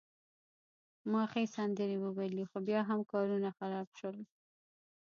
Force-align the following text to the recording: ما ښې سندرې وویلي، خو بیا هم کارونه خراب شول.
ما 1.11 1.21
ښې 1.31 1.45
سندرې 1.55 1.97
وویلي، 1.99 2.43
خو 2.49 2.57
بیا 2.67 2.81
هم 2.89 2.99
کارونه 3.11 3.49
خراب 3.57 3.87
شول. 3.99 4.17